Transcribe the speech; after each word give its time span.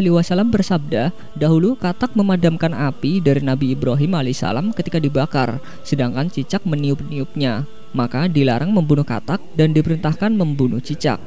bersabda, 0.48 1.12
dahulu 1.36 1.76
katak 1.76 2.16
memadamkan 2.16 2.72
api 2.72 3.20
dari 3.20 3.44
Nabi 3.44 3.76
Ibrahim 3.76 4.16
alaihissalam 4.16 4.72
ketika 4.72 4.96
dibakar, 4.96 5.60
sedangkan 5.84 6.32
cicak 6.32 6.64
meniup-niupnya. 6.64 7.68
Maka 7.92 8.32
dilarang 8.32 8.72
membunuh 8.72 9.04
katak 9.04 9.44
dan 9.60 9.76
diperintahkan 9.76 10.32
membunuh 10.32 10.80
cicak. 10.80 11.20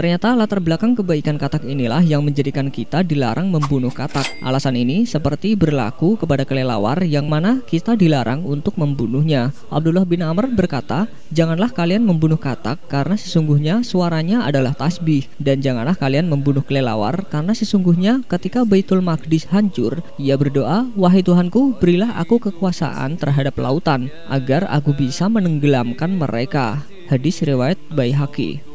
Ternyata 0.00 0.32
latar 0.32 0.64
belakang 0.64 0.96
kebaikan 0.96 1.36
katak 1.36 1.60
inilah 1.60 2.00
yang 2.00 2.24
menjadikan 2.24 2.72
kita 2.72 3.04
dilarang 3.04 3.52
membunuh 3.52 3.92
katak. 3.92 4.24
Alasan 4.40 4.72
ini 4.72 5.04
seperti 5.04 5.52
berlaku 5.52 6.16
kepada 6.16 6.48
kelelawar 6.48 7.04
yang 7.04 7.28
mana 7.28 7.60
kita 7.68 8.00
dilarang 8.00 8.40
untuk 8.48 8.80
membunuhnya. 8.80 9.52
Abdullah 9.68 10.08
bin 10.08 10.24
Amr 10.24 10.48
berkata, 10.56 11.04
"Janganlah 11.36 11.68
kalian 11.76 12.08
membunuh 12.08 12.40
katak 12.40 12.80
karena 12.88 13.12
sesungguhnya 13.12 13.84
suaranya 13.84 14.48
adalah 14.48 14.72
tasbih 14.72 15.28
dan 15.36 15.60
janganlah 15.60 15.92
kalian 15.92 16.32
membunuh 16.32 16.64
kelelawar 16.64 17.20
karena 17.28 17.52
sesungguhnya 17.52 18.24
ketika 18.24 18.64
Baitul 18.64 19.04
Maqdis 19.04 19.52
hancur, 19.52 20.00
ia 20.16 20.40
berdoa, 20.40 20.88
"Wahai 20.96 21.20
Tuhanku, 21.20 21.76
berilah 21.76 22.16
aku 22.16 22.40
kekuasaan 22.40 23.20
terhadap 23.20 23.52
lautan 23.60 24.08
agar 24.32 24.64
aku 24.72 24.96
bisa 24.96 25.28
menenggelamkan 25.28 26.16
mereka." 26.16 26.88
Hadis 27.12 27.44
riwayat 27.44 27.76
Baihaqi. 27.92 28.69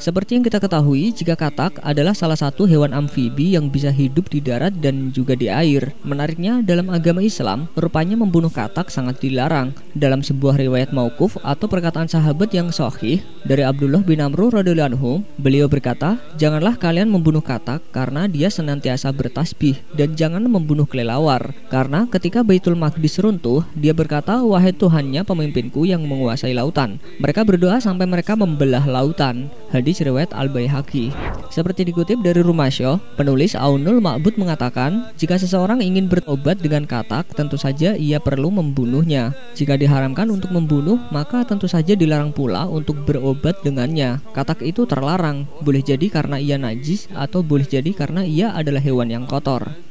Seperti 0.00 0.40
yang 0.40 0.44
kita 0.48 0.56
ketahui, 0.64 1.12
jika 1.12 1.36
katak 1.36 1.76
adalah 1.84 2.16
salah 2.16 2.40
satu 2.40 2.64
hewan 2.64 2.96
amfibi 2.96 3.52
yang 3.52 3.68
bisa 3.68 3.92
hidup 3.92 4.32
di 4.32 4.40
darat 4.40 4.72
dan 4.80 5.12
juga 5.12 5.36
di 5.36 5.52
air. 5.52 5.92
Menariknya, 6.08 6.64
dalam 6.64 6.88
agama 6.88 7.20
Islam, 7.20 7.68
rupanya 7.76 8.16
membunuh 8.16 8.48
katak 8.48 8.88
sangat 8.88 9.20
dilarang. 9.20 9.76
Dalam 9.92 10.24
sebuah 10.24 10.56
riwayat 10.56 10.96
maukuf 10.96 11.36
atau 11.44 11.68
perkataan 11.68 12.08
sahabat 12.08 12.48
yang 12.56 12.72
sahih 12.72 13.20
dari 13.44 13.60
Abdullah 13.60 14.00
bin 14.00 14.24
Amr 14.24 14.48
radhiyallahu 14.48 14.96
anhu, 14.96 15.20
beliau 15.36 15.68
berkata, 15.68 16.16
"Janganlah 16.40 16.80
kalian 16.80 17.12
membunuh 17.12 17.44
katak 17.44 17.84
karena 17.92 18.24
dia 18.24 18.48
senantiasa 18.48 19.12
bertasbih 19.12 19.76
dan 20.00 20.16
jangan 20.16 20.48
membunuh 20.48 20.88
kelelawar 20.88 21.52
karena 21.68 22.08
ketika 22.08 22.40
Baitul 22.40 22.72
Maqdis 22.72 23.20
runtuh, 23.20 23.68
dia 23.76 23.92
berkata, 23.92 24.40
"Wahai 24.40 24.72
Tuhannya 24.72 25.28
pemimpinku 25.28 25.84
yang 25.84 26.08
menguasai 26.08 26.56
lautan." 26.56 26.96
Mereka 27.20 27.44
berdoa 27.44 27.84
sampai 27.84 28.08
mereka 28.08 28.32
membelah 28.32 28.88
lautan. 28.88 29.52
Hadis 29.68 29.89
hadis 29.90 30.06
riwayat 30.06 30.30
Al-Baihaqi. 30.30 31.10
Seperti 31.50 31.82
dikutip 31.82 32.22
dari 32.22 32.46
Rumasyo, 32.46 33.02
penulis 33.18 33.58
Aunul 33.58 33.98
Ma'bud 33.98 34.38
mengatakan, 34.38 35.10
jika 35.18 35.34
seseorang 35.34 35.82
ingin 35.82 36.06
bertobat 36.06 36.62
dengan 36.62 36.86
katak, 36.86 37.26
tentu 37.34 37.58
saja 37.58 37.98
ia 37.98 38.22
perlu 38.22 38.54
membunuhnya. 38.54 39.34
Jika 39.58 39.74
diharamkan 39.74 40.30
untuk 40.30 40.54
membunuh, 40.54 41.02
maka 41.10 41.42
tentu 41.42 41.66
saja 41.66 41.98
dilarang 41.98 42.30
pula 42.30 42.70
untuk 42.70 43.02
berobat 43.02 43.58
dengannya. 43.66 44.22
Katak 44.30 44.62
itu 44.62 44.86
terlarang, 44.86 45.42
boleh 45.66 45.82
jadi 45.82 46.06
karena 46.06 46.38
ia 46.38 46.54
najis 46.54 47.10
atau 47.10 47.42
boleh 47.42 47.66
jadi 47.66 47.90
karena 47.90 48.22
ia 48.22 48.54
adalah 48.54 48.78
hewan 48.78 49.10
yang 49.10 49.26
kotor 49.26 49.89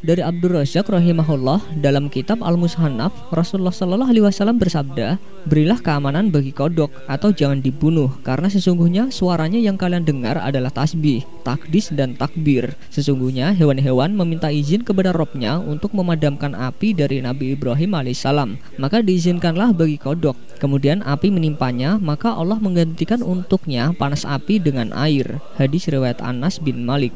dari 0.00 0.24
Abdul 0.24 0.56
Razak 0.56 0.88
rahimahullah 0.88 1.80
dalam 1.84 2.08
kitab 2.08 2.40
Al-Mushannaf 2.40 3.12
Rasulullah 3.32 3.72
Shallallahu 3.72 4.08
alaihi 4.08 4.24
wasallam 4.24 4.56
bersabda, 4.56 5.20
"Berilah 5.44 5.76
keamanan 5.80 6.32
bagi 6.32 6.52
kodok 6.52 6.88
atau 7.04 7.32
jangan 7.32 7.60
dibunuh 7.60 8.08
karena 8.24 8.48
sesungguhnya 8.48 9.12
suaranya 9.12 9.60
yang 9.60 9.76
kalian 9.76 10.04
dengar 10.08 10.40
adalah 10.40 10.72
tasbih, 10.72 11.24
takdis 11.44 11.92
dan 11.92 12.16
takbir. 12.16 12.72
Sesungguhnya 12.88 13.52
hewan-hewan 13.52 14.16
meminta 14.16 14.48
izin 14.48 14.82
kepada 14.84 15.12
Robnya 15.12 15.60
untuk 15.60 15.92
memadamkan 15.92 16.56
api 16.56 16.96
dari 16.96 17.20
Nabi 17.20 17.52
Ibrahim 17.54 17.92
alaihissalam. 17.92 18.56
Maka 18.80 19.04
diizinkanlah 19.04 19.76
bagi 19.76 20.00
kodok. 20.00 20.36
Kemudian 20.60 21.04
api 21.04 21.28
menimpanya, 21.28 22.00
maka 22.00 22.32
Allah 22.32 22.56
menggantikan 22.56 23.20
untuknya 23.20 23.92
panas 23.96 24.24
api 24.24 24.56
dengan 24.60 24.96
air." 24.96 25.40
Hadis 25.60 25.92
riwayat 25.92 26.24
Anas 26.24 26.56
bin 26.56 26.88
Malik. 26.88 27.12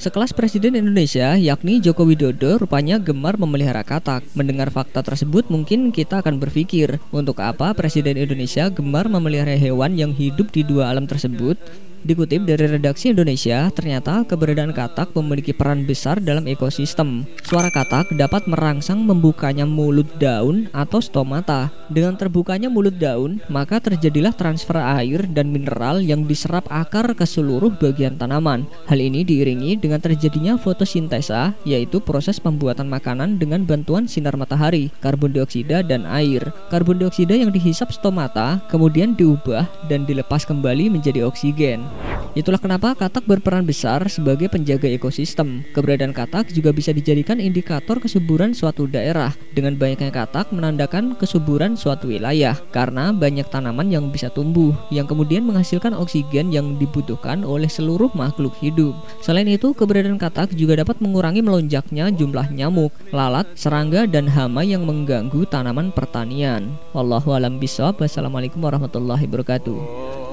Sekelas 0.00 0.32
Presiden 0.32 0.80
Indonesia, 0.80 1.36
yakni 1.36 1.76
Joko 1.76 2.08
Widodo, 2.08 2.56
rupanya 2.56 2.96
gemar 2.96 3.36
memelihara 3.36 3.84
katak. 3.84 4.24
Mendengar 4.32 4.72
fakta 4.72 5.04
tersebut, 5.04 5.52
mungkin 5.52 5.92
kita 5.92 6.24
akan 6.24 6.40
berpikir, 6.40 6.96
untuk 7.12 7.36
apa 7.44 7.76
Presiden 7.76 8.16
Indonesia 8.16 8.72
gemar 8.72 9.12
memelihara 9.12 9.52
hewan 9.60 10.00
yang 10.00 10.16
hidup 10.16 10.48
di 10.56 10.64
dua 10.64 10.88
alam 10.88 11.04
tersebut? 11.04 11.60
Dikutip 12.00 12.48
dari 12.48 12.64
redaksi 12.64 13.12
Indonesia, 13.12 13.68
ternyata 13.76 14.24
keberadaan 14.24 14.72
katak 14.72 15.12
memiliki 15.12 15.52
peran 15.52 15.84
besar 15.84 16.16
dalam 16.16 16.48
ekosistem. 16.48 17.28
Suara 17.44 17.68
katak 17.68 18.16
dapat 18.16 18.48
merangsang 18.48 19.04
membukanya 19.04 19.68
mulut 19.68 20.08
daun 20.16 20.72
atau 20.72 21.04
stomata. 21.04 21.68
Dengan 21.92 22.16
terbukanya 22.16 22.72
mulut 22.72 22.96
daun, 22.96 23.44
maka 23.52 23.84
terjadilah 23.84 24.32
transfer 24.32 24.80
air 24.80 25.28
dan 25.28 25.52
mineral 25.52 26.00
yang 26.00 26.24
diserap 26.24 26.64
akar 26.72 27.12
ke 27.12 27.28
seluruh 27.28 27.68
bagian 27.68 28.16
tanaman. 28.16 28.64
Hal 28.88 28.96
ini 28.96 29.20
diiringi 29.20 29.76
dengan 29.76 30.00
terjadinya 30.00 30.56
fotosintesa, 30.56 31.52
yaitu 31.68 32.00
proses 32.00 32.40
pembuatan 32.40 32.88
makanan 32.88 33.36
dengan 33.36 33.68
bantuan 33.68 34.08
sinar 34.08 34.40
matahari, 34.40 34.88
karbon 35.04 35.36
dioksida, 35.36 35.84
dan 35.84 36.08
air. 36.08 36.48
Karbon 36.72 36.96
dioksida 36.96 37.36
yang 37.36 37.52
dihisap 37.52 37.92
stomata 37.92 38.64
kemudian 38.72 39.12
diubah 39.12 39.68
dan 39.92 40.08
dilepas 40.08 40.48
kembali 40.48 40.88
menjadi 40.88 41.28
oksigen. 41.28 41.89
Itulah 42.38 42.62
kenapa 42.62 42.94
katak 42.94 43.26
berperan 43.26 43.66
besar 43.66 44.06
sebagai 44.06 44.46
penjaga 44.46 44.86
ekosistem. 44.86 45.66
Keberadaan 45.74 46.14
katak 46.14 46.54
juga 46.54 46.70
bisa 46.70 46.94
dijadikan 46.94 47.42
indikator 47.42 47.98
kesuburan 47.98 48.54
suatu 48.54 48.86
daerah. 48.86 49.34
Dengan 49.50 49.74
banyaknya 49.74 50.14
katak 50.14 50.54
menandakan 50.54 51.18
kesuburan 51.18 51.74
suatu 51.74 52.06
wilayah 52.06 52.54
karena 52.70 53.10
banyak 53.10 53.50
tanaman 53.50 53.90
yang 53.90 54.14
bisa 54.14 54.30
tumbuh 54.30 54.70
yang 54.94 55.10
kemudian 55.10 55.42
menghasilkan 55.42 55.90
oksigen 55.90 56.54
yang 56.54 56.78
dibutuhkan 56.78 57.42
oleh 57.42 57.66
seluruh 57.66 58.14
makhluk 58.14 58.54
hidup. 58.62 58.94
Selain 59.18 59.50
itu, 59.50 59.74
keberadaan 59.74 60.20
katak 60.20 60.54
juga 60.54 60.86
dapat 60.86 61.02
mengurangi 61.02 61.42
melonjaknya 61.42 62.14
jumlah 62.14 62.46
nyamuk, 62.54 62.94
lalat, 63.10 63.50
serangga 63.58 64.06
dan 64.06 64.30
hama 64.30 64.62
yang 64.62 64.86
mengganggu 64.86 65.42
tanaman 65.50 65.90
pertanian. 65.90 66.78
Wallahu 66.94 67.34
alam 67.34 67.58
bisawab. 67.58 67.98
Wassalamualaikum 67.98 68.62
warahmatullahi 68.62 69.26
wabarakatuh. 69.26 70.29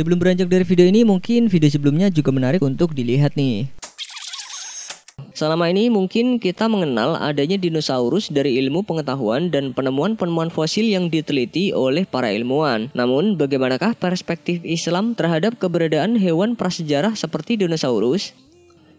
Sebelum 0.00 0.16
beranjak 0.16 0.48
dari 0.48 0.64
video 0.64 0.88
ini, 0.88 1.04
mungkin 1.04 1.52
video 1.52 1.68
sebelumnya 1.68 2.08
juga 2.08 2.32
menarik 2.32 2.64
untuk 2.64 2.96
dilihat 2.96 3.36
nih. 3.36 3.68
Selama 5.36 5.68
ini 5.68 5.92
mungkin 5.92 6.40
kita 6.40 6.72
mengenal 6.72 7.20
adanya 7.20 7.60
dinosaurus 7.60 8.32
dari 8.32 8.56
ilmu 8.64 8.80
pengetahuan 8.88 9.52
dan 9.52 9.76
penemuan-penemuan 9.76 10.48
fosil 10.48 10.88
yang 10.88 11.12
diteliti 11.12 11.76
oleh 11.76 12.08
para 12.08 12.32
ilmuwan. 12.32 12.88
Namun, 12.96 13.36
bagaimanakah 13.36 13.92
perspektif 13.92 14.64
Islam 14.64 15.12
terhadap 15.12 15.60
keberadaan 15.60 16.16
hewan 16.16 16.56
prasejarah 16.56 17.12
seperti 17.12 17.60
dinosaurus? 17.60 18.32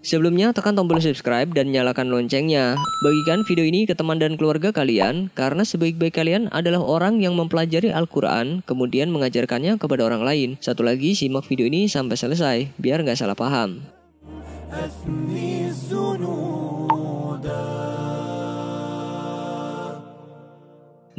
Sebelumnya 0.01 0.49
tekan 0.49 0.73
tombol 0.73 0.97
subscribe 0.97 1.53
dan 1.53 1.69
nyalakan 1.69 2.09
loncengnya. 2.09 2.73
Bagikan 3.05 3.45
video 3.45 3.69
ini 3.69 3.85
ke 3.85 3.93
teman 3.93 4.17
dan 4.17 4.33
keluarga 4.33 4.73
kalian 4.73 5.29
karena 5.37 5.61
sebaik-baik 5.61 6.17
kalian 6.17 6.49
adalah 6.49 6.81
orang 6.81 7.21
yang 7.21 7.37
mempelajari 7.37 7.93
Al-Quran 7.93 8.65
kemudian 8.65 9.13
mengajarkannya 9.13 9.77
kepada 9.77 10.01
orang 10.01 10.25
lain. 10.25 10.49
Satu 10.57 10.81
lagi 10.81 11.13
simak 11.13 11.45
video 11.45 11.69
ini 11.69 11.85
sampai 11.85 12.17
selesai 12.17 12.57
biar 12.81 13.05
nggak 13.05 13.13
salah 13.13 13.37
paham. 13.37 13.85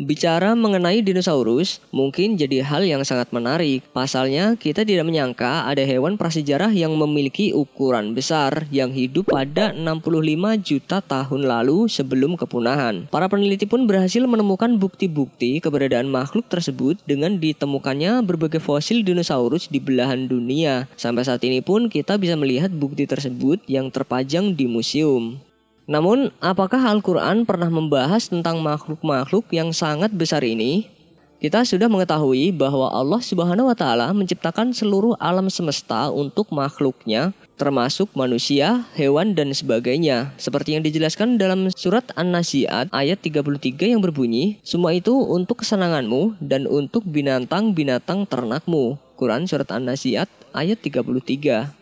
Bicara 0.01 0.57
mengenai 0.57 1.05
dinosaurus, 1.05 1.85
mungkin 1.93 2.41
jadi 2.41 2.65
hal 2.65 2.81
yang 2.89 3.05
sangat 3.05 3.29
menarik. 3.29 3.85
Pasalnya, 3.93 4.57
kita 4.57 4.89
tidak 4.89 5.05
menyangka 5.05 5.69
ada 5.69 5.85
hewan 5.85 6.17
prasejarah 6.17 6.73
yang 6.73 6.97
memiliki 6.97 7.53
ukuran 7.53 8.17
besar 8.17 8.65
yang 8.73 8.89
hidup 8.89 9.29
pada 9.29 9.77
65 9.77 10.65
juta 10.65 11.05
tahun 11.05 11.45
lalu 11.45 11.93
sebelum 11.93 12.41
kepunahan. 12.41 13.05
Para 13.13 13.29
peneliti 13.29 13.69
pun 13.69 13.85
berhasil 13.85 14.25
menemukan 14.25 14.81
bukti-bukti 14.81 15.61
keberadaan 15.61 16.09
makhluk 16.09 16.49
tersebut 16.49 16.97
dengan 17.05 17.37
ditemukannya 17.37 18.25
berbagai 18.25 18.65
fosil 18.65 19.05
dinosaurus 19.05 19.69
di 19.69 19.77
belahan 19.77 20.25
dunia. 20.25 20.89
Sampai 20.97 21.29
saat 21.29 21.45
ini 21.45 21.61
pun 21.61 21.93
kita 21.93 22.17
bisa 22.17 22.33
melihat 22.33 22.73
bukti 22.73 23.05
tersebut 23.05 23.61
yang 23.69 23.93
terpajang 23.93 24.57
di 24.57 24.65
museum. 24.65 25.52
Namun, 25.91 26.31
apakah 26.39 26.79
Al-Quran 26.79 27.43
pernah 27.43 27.67
membahas 27.67 28.31
tentang 28.31 28.63
makhluk-makhluk 28.63 29.51
yang 29.51 29.75
sangat 29.75 30.15
besar 30.15 30.47
ini? 30.47 30.87
Kita 31.43 31.67
sudah 31.67 31.91
mengetahui 31.91 32.55
bahwa 32.55 32.87
Allah 32.95 33.19
Subhanahu 33.19 33.67
wa 33.67 33.75
Ta'ala 33.75 34.15
menciptakan 34.15 34.71
seluruh 34.71 35.19
alam 35.19 35.51
semesta 35.51 36.07
untuk 36.07 36.55
makhluknya, 36.55 37.35
termasuk 37.59 38.15
manusia, 38.15 38.87
hewan, 38.95 39.35
dan 39.35 39.51
sebagainya. 39.51 40.31
Seperti 40.39 40.79
yang 40.79 40.87
dijelaskan 40.87 41.43
dalam 41.43 41.67
surat 41.75 42.15
An-Nasi'at 42.15 42.95
ayat 42.95 43.19
33 43.19 43.91
yang 43.91 43.99
berbunyi, 43.99 44.63
Semua 44.63 44.95
itu 44.95 45.11
untuk 45.11 45.67
kesenanganmu 45.67 46.39
dan 46.39 46.71
untuk 46.71 47.03
binatang-binatang 47.11 48.23
ternakmu. 48.31 49.03
Quran 49.19 49.51
Surat 49.51 49.75
An-Nasi'at 49.75 50.31
ayat 50.55 50.79
33 50.79 51.82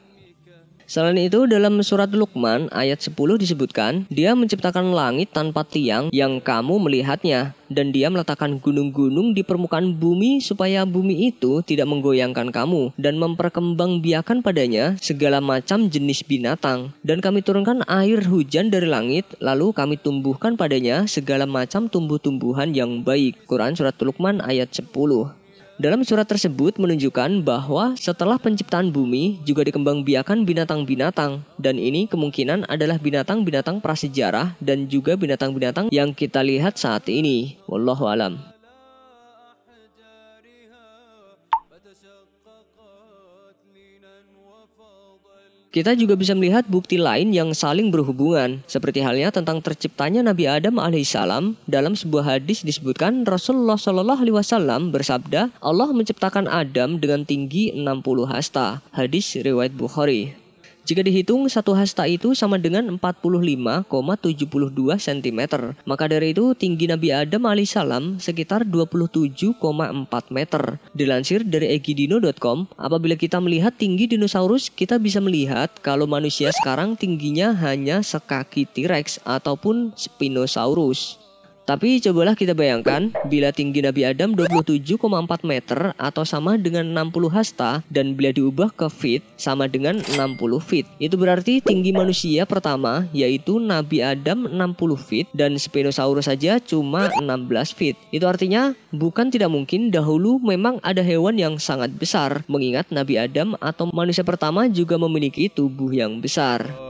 Selain 0.91 1.15
itu, 1.23 1.47
dalam 1.47 1.79
surat 1.87 2.11
Luqman 2.11 2.67
ayat 2.75 2.99
10 2.99 3.15
disebutkan, 3.39 4.11
dia 4.11 4.35
menciptakan 4.35 4.91
langit 4.91 5.31
tanpa 5.31 5.63
tiang 5.63 6.11
yang 6.11 6.43
kamu 6.43 6.83
melihatnya, 6.83 7.55
dan 7.71 7.95
dia 7.95 8.11
meletakkan 8.11 8.59
gunung-gunung 8.59 9.31
di 9.31 9.47
permukaan 9.47 9.95
bumi 9.95 10.43
supaya 10.43 10.83
bumi 10.83 11.31
itu 11.31 11.63
tidak 11.63 11.87
menggoyangkan 11.87 12.51
kamu, 12.51 12.91
dan 12.99 13.23
memperkembangbiakan 13.23 14.43
padanya 14.43 14.99
segala 14.99 15.39
macam 15.39 15.87
jenis 15.87 16.27
binatang. 16.27 16.91
Dan 17.07 17.23
kami 17.23 17.47
turunkan 17.47 17.87
air 17.87 18.27
hujan 18.27 18.75
dari 18.75 18.91
langit, 18.91 19.31
lalu 19.39 19.71
kami 19.71 19.95
tumbuhkan 19.95 20.59
padanya 20.59 21.07
segala 21.07 21.47
macam 21.47 21.87
tumbuh-tumbuhan 21.87 22.75
yang 22.75 23.07
baik. 23.07 23.47
Quran 23.47 23.79
Surat 23.79 23.95
Luqman 24.03 24.43
ayat 24.43 24.75
10 24.75 25.39
dalam 25.81 26.05
surat 26.05 26.29
tersebut 26.29 26.77
menunjukkan 26.77 27.41
bahwa 27.41 27.97
setelah 27.97 28.37
penciptaan 28.37 28.93
bumi 28.93 29.41
juga 29.49 29.65
dikembangbiakan 29.65 30.45
binatang-binatang 30.45 31.41
dan 31.57 31.81
ini 31.81 32.05
kemungkinan 32.05 32.69
adalah 32.69 33.01
binatang-binatang 33.01 33.81
prasejarah 33.81 34.61
dan 34.61 34.85
juga 34.93 35.17
binatang-binatang 35.17 35.89
yang 35.89 36.13
kita 36.13 36.45
lihat 36.45 36.77
saat 36.77 37.09
ini. 37.09 37.57
Wallahu 37.65 38.05
alam. 38.13 38.50
Kita 45.71 45.95
juga 45.95 46.19
bisa 46.19 46.35
melihat 46.35 46.67
bukti 46.67 46.99
lain 46.99 47.31
yang 47.31 47.55
saling 47.55 47.95
berhubungan, 47.95 48.59
seperti 48.67 49.07
halnya 49.07 49.31
tentang 49.31 49.63
terciptanya 49.63 50.19
Nabi 50.19 50.51
Adam 50.51 50.83
alaihissalam. 50.83 51.55
Dalam 51.63 51.95
sebuah 51.95 52.27
hadis 52.27 52.67
disebutkan 52.67 53.23
Rasulullah 53.23 53.79
Shallallahu 53.79 54.19
alaihi 54.19 54.35
wasallam 54.35 54.91
bersabda, 54.91 55.55
Allah 55.63 55.89
menciptakan 55.95 56.51
Adam 56.51 56.99
dengan 56.99 57.23
tinggi 57.23 57.71
60 57.71 57.87
hasta. 58.27 58.83
Hadis 58.91 59.39
riwayat 59.39 59.71
Bukhari. 59.71 60.40
Jika 60.91 61.07
dihitung 61.07 61.47
satu 61.47 61.71
hasta 61.79 62.03
itu 62.11 62.35
sama 62.35 62.59
dengan 62.59 62.99
45,72 62.99 63.87
cm. 64.99 65.41
Maka 65.87 66.05
dari 66.11 66.35
itu 66.35 66.51
tinggi 66.59 66.91
Nabi 66.91 67.15
Adam 67.15 67.47
alaihissalam 67.47 68.19
sekitar 68.19 68.67
27,4 68.67 69.55
meter. 70.35 70.83
Dilansir 70.91 71.47
dari 71.47 71.71
egidino.com, 71.79 72.75
apabila 72.75 73.15
kita 73.15 73.39
melihat 73.39 73.71
tinggi 73.79 74.11
dinosaurus, 74.11 74.67
kita 74.67 74.99
bisa 74.99 75.23
melihat 75.23 75.71
kalau 75.79 76.11
manusia 76.11 76.51
sekarang 76.59 76.99
tingginya 76.99 77.55
hanya 77.55 78.03
sekaki 78.03 78.67
T-Rex 78.67 79.23
ataupun 79.23 79.95
Spinosaurus. 79.95 81.20
Tapi 81.71 82.03
cobalah 82.03 82.35
kita 82.35 82.51
bayangkan 82.51 83.15
bila 83.31 83.55
tinggi 83.55 83.79
Nabi 83.79 84.03
Adam 84.03 84.35
27,4 84.35 84.99
meter 85.47 85.95
atau 86.03 86.27
sama 86.27 86.59
dengan 86.59 86.83
60 86.83 87.31
hasta 87.31 87.87
dan 87.87 88.19
bila 88.19 88.35
diubah 88.35 88.75
ke 88.75 88.91
feet 88.91 89.23
sama 89.39 89.71
dengan 89.71 90.03
60 90.03 90.35
feet. 90.59 90.91
Itu 90.99 91.15
berarti 91.15 91.63
tinggi 91.63 91.95
manusia 91.95 92.43
pertama 92.43 93.07
yaitu 93.15 93.63
Nabi 93.63 94.03
Adam 94.03 94.51
60 94.51 94.99
feet 94.99 95.31
dan 95.31 95.55
Spinosaurus 95.55 96.27
saja 96.27 96.59
cuma 96.59 97.07
16 97.23 97.47
feet. 97.79 97.95
Itu 98.11 98.27
artinya 98.27 98.75
bukan 98.91 99.31
tidak 99.31 99.55
mungkin 99.55 99.95
dahulu 99.95 100.43
memang 100.43 100.83
ada 100.83 101.07
hewan 101.07 101.39
yang 101.39 101.63
sangat 101.63 101.95
besar 101.95 102.43
mengingat 102.51 102.91
Nabi 102.91 103.15
Adam 103.15 103.55
atau 103.63 103.87
manusia 103.95 104.27
pertama 104.27 104.67
juga 104.67 104.99
memiliki 104.99 105.47
tubuh 105.47 105.95
yang 105.95 106.19
besar. 106.19 106.90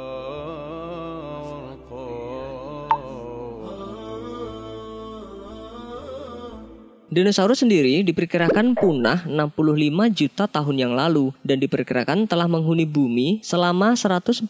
Dinosaurus 7.11 7.67
sendiri 7.67 8.07
diperkirakan 8.07 8.79
punah 8.79 9.27
65 9.27 10.15
juta 10.15 10.47
tahun 10.47 10.77
yang 10.79 10.95
lalu 10.95 11.35
dan 11.43 11.59
diperkirakan 11.59 12.31
telah 12.31 12.47
menghuni 12.47 12.87
bumi 12.87 13.43
selama 13.43 13.99
145 13.99 14.47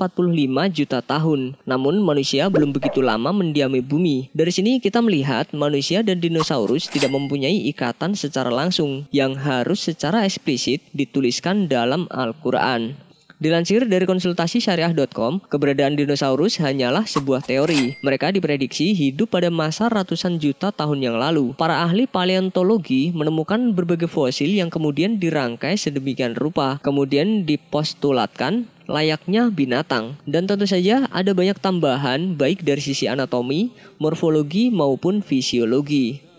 juta 0.69 1.01
tahun. 1.01 1.57
Namun 1.65 2.05
manusia 2.05 2.53
belum 2.53 2.77
begitu 2.77 3.01
lama 3.01 3.33
mendiami 3.33 3.81
bumi. 3.81 4.29
Dari 4.37 4.53
sini 4.53 4.77
kita 4.77 5.01
melihat 5.01 5.49
manusia 5.57 6.05
dan 6.05 6.21
dinosaurus 6.21 6.93
tidak 6.93 7.17
mempunyai 7.17 7.65
ikatan 7.73 8.13
secara 8.13 8.53
langsung 8.53 9.09
yang 9.09 9.41
harus 9.41 9.81
secara 9.81 10.29
eksplisit 10.29 10.85
dituliskan 10.93 11.65
dalam 11.65 12.13
Al-Qur'an. 12.13 13.10
Dilansir 13.41 13.89
dari 13.89 14.05
konsultasi 14.05 14.61
syariah.com, 14.61 15.41
keberadaan 15.49 15.97
dinosaurus 15.97 16.61
hanyalah 16.61 17.09
sebuah 17.09 17.41
teori. 17.41 17.97
Mereka 18.05 18.37
diprediksi 18.37 18.93
hidup 18.93 19.33
pada 19.33 19.49
masa 19.49 19.89
ratusan 19.89 20.37
juta 20.37 20.69
tahun 20.69 21.01
yang 21.01 21.17
lalu. 21.17 21.57
Para 21.57 21.81
ahli 21.81 22.05
paleontologi 22.05 23.17
menemukan 23.17 23.73
berbagai 23.73 24.13
fosil 24.13 24.53
yang 24.53 24.69
kemudian 24.69 25.17
dirangkai 25.17 25.81
sedemikian 25.81 26.37
rupa, 26.37 26.85
kemudian 26.85 27.49
dipostulatkan 27.49 28.69
layaknya 28.85 29.49
binatang. 29.49 30.21
Dan 30.29 30.45
tentu 30.45 30.69
saja 30.69 31.09
ada 31.09 31.33
banyak 31.33 31.57
tambahan 31.65 32.37
baik 32.37 32.61
dari 32.61 32.85
sisi 32.85 33.09
anatomi, 33.09 33.73
morfologi 33.97 34.69
maupun 34.69 35.25
fisiologi. 35.25 36.30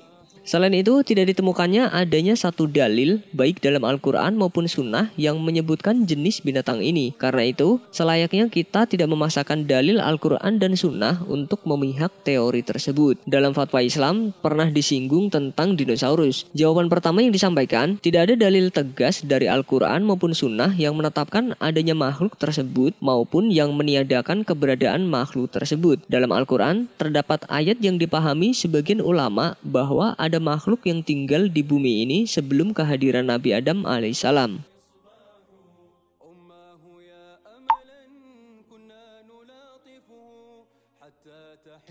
Selain 0.41 0.73
itu, 0.73 1.05
tidak 1.05 1.33
ditemukannya 1.33 1.93
adanya 1.93 2.33
satu 2.33 2.65
dalil, 2.65 3.21
baik 3.33 3.61
dalam 3.61 3.85
Al-Quran 3.85 4.37
maupun 4.37 4.65
Sunnah, 4.65 5.13
yang 5.13 5.37
menyebutkan 5.37 6.09
jenis 6.09 6.41
binatang 6.41 6.81
ini. 6.81 7.13
Karena 7.13 7.45
itu, 7.45 7.77
selayaknya 7.93 8.49
kita 8.49 8.89
tidak 8.89 9.05
memasakkan 9.11 9.69
dalil 9.69 10.01
Al-Quran 10.01 10.57
dan 10.57 10.73
Sunnah 10.73 11.21
untuk 11.29 11.61
memihak 11.67 12.09
teori 12.25 12.65
tersebut. 12.65 13.21
Dalam 13.29 13.53
fatwa 13.53 13.85
Islam, 13.85 14.33
pernah 14.41 14.65
disinggung 14.69 15.29
tentang 15.29 15.77
dinosaurus. 15.77 16.49
Jawaban 16.57 16.89
pertama 16.89 17.21
yang 17.21 17.33
disampaikan, 17.33 18.01
tidak 18.01 18.31
ada 18.31 18.49
dalil 18.49 18.73
tegas 18.73 19.21
dari 19.21 19.45
Al-Quran 19.45 20.05
maupun 20.07 20.33
Sunnah 20.33 20.73
yang 20.73 20.97
menetapkan 20.97 21.53
adanya 21.61 21.93
makhluk 21.93 22.37
tersebut 22.39 22.97
maupun 22.97 23.51
yang 23.53 23.75
meniadakan 23.77 24.41
keberadaan 24.41 25.05
makhluk 25.05 25.51
tersebut. 25.51 26.01
Dalam 26.09 26.33
Al-Quran, 26.33 26.89
terdapat 26.97 27.45
ayat 27.51 27.77
yang 27.83 27.99
dipahami 28.01 28.55
sebagian 28.55 29.03
ulama 29.03 29.59
bahwa 29.65 30.13
ada 30.17 30.30
ada 30.31 30.39
makhluk 30.39 30.87
yang 30.87 31.03
tinggal 31.03 31.51
di 31.51 31.59
bumi 31.59 32.07
ini 32.07 32.23
sebelum 32.23 32.71
kehadiran 32.71 33.27
Nabi 33.27 33.51
Adam 33.51 33.83
alaihissalam. 33.83 34.70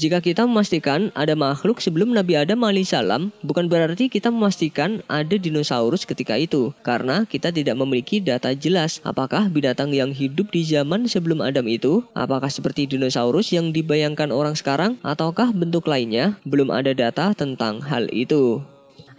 Jika 0.00 0.24
kita 0.24 0.48
memastikan 0.48 1.12
ada 1.12 1.36
makhluk 1.36 1.84
sebelum 1.84 2.16
Nabi 2.16 2.32
Adam 2.32 2.64
alaihissalam, 2.64 3.36
bukan 3.44 3.68
berarti 3.68 4.08
kita 4.08 4.32
memastikan 4.32 5.04
ada 5.12 5.36
dinosaurus 5.36 6.08
ketika 6.08 6.40
itu, 6.40 6.72
karena 6.80 7.28
kita 7.28 7.52
tidak 7.52 7.76
memiliki 7.76 8.16
data 8.16 8.56
jelas 8.56 9.04
apakah 9.04 9.52
binatang 9.52 9.92
yang 9.92 10.08
hidup 10.16 10.48
di 10.48 10.64
zaman 10.64 11.04
sebelum 11.04 11.44
Adam 11.44 11.68
itu, 11.68 12.00
apakah 12.16 12.48
seperti 12.48 12.88
dinosaurus 12.88 13.52
yang 13.52 13.76
dibayangkan 13.76 14.32
orang 14.32 14.56
sekarang, 14.56 14.96
ataukah 15.04 15.52
bentuk 15.52 15.84
lainnya, 15.84 16.40
belum 16.48 16.72
ada 16.72 16.96
data 16.96 17.36
tentang 17.36 17.84
hal 17.84 18.08
itu. 18.08 18.64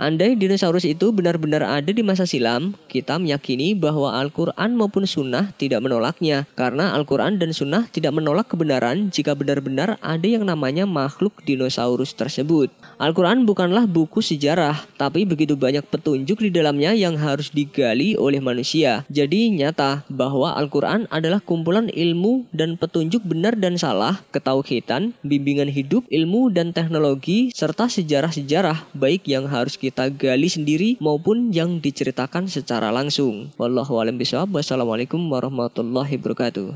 Andai 0.01 0.33
dinosaurus 0.33 0.81
itu 0.81 1.13
benar-benar 1.13 1.61
ada 1.61 1.93
di 1.93 2.01
masa 2.01 2.25
silam, 2.25 2.73
kita 2.89 3.21
meyakini 3.21 3.77
bahwa 3.77 4.17
Al-Quran 4.17 4.73
maupun 4.73 5.05
Sunnah 5.05 5.53
tidak 5.61 5.85
menolaknya. 5.85 6.49
Karena 6.57 6.97
Al-Quran 6.97 7.37
dan 7.37 7.53
Sunnah 7.53 7.85
tidak 7.85 8.17
menolak 8.17 8.49
kebenaran 8.49 9.13
jika 9.13 9.37
benar-benar 9.37 10.01
ada 10.01 10.25
yang 10.25 10.41
namanya 10.49 10.89
makhluk 10.89 11.45
dinosaurus 11.45 12.17
tersebut. 12.17 12.73
Al-Quran 12.97 13.45
bukanlah 13.45 13.85
buku 13.85 14.25
sejarah, 14.25 14.73
tapi 14.97 15.21
begitu 15.21 15.53
banyak 15.53 15.85
petunjuk 15.85 16.41
di 16.41 16.49
dalamnya 16.49 16.97
yang 16.97 17.13
harus 17.21 17.53
digali 17.53 18.17
oleh 18.17 18.41
manusia. 18.41 19.05
Jadi 19.05 19.53
nyata 19.53 20.01
bahwa 20.09 20.57
Al-Quran 20.57 21.05
adalah 21.13 21.45
kumpulan 21.45 21.93
ilmu 21.93 22.49
dan 22.49 22.73
petunjuk 22.73 23.21
benar 23.21 23.53
dan 23.53 23.77
salah, 23.77 24.25
ketauhidan, 24.33 25.13
bimbingan 25.21 25.69
hidup, 25.69 26.09
ilmu 26.09 26.49
dan 26.49 26.73
teknologi, 26.73 27.53
serta 27.53 27.85
sejarah-sejarah 27.85 28.89
baik 28.97 29.29
yang 29.29 29.45
harus 29.45 29.77
kita 29.77 29.90
gali 30.07 30.47
sendiri 30.47 30.95
maupun 31.03 31.51
yang 31.51 31.83
diceritakan 31.83 32.47
secara 32.47 32.89
langsung. 32.89 33.51
Wallahu 33.59 33.99
a'lam 33.99 34.15
bishawab. 34.15 34.55
Wassalamualaikum 34.55 35.19
warahmatullahi 35.27 36.15
wabarakatuh. 36.15 36.71